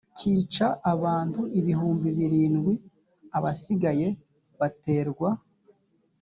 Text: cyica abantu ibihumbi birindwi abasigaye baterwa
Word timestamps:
cyica 0.17 0.67
abantu 0.93 1.41
ibihumbi 1.59 2.09
birindwi 2.17 2.73
abasigaye 3.37 4.07
baterwa 4.59 5.29